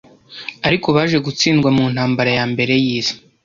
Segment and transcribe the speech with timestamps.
[0.67, 3.15] ariko baje gutsindwa mu ntambara ya mbere y'isi,